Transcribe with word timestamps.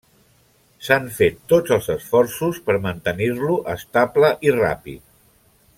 S'han 0.85 1.03
fet 1.17 1.37
tots 1.53 1.75
els 1.75 1.89
esforços 1.95 2.61
per 2.69 2.77
mantenir-lo 2.89 3.61
estable 3.75 4.33
i 4.49 4.55
ràpid. 4.57 5.05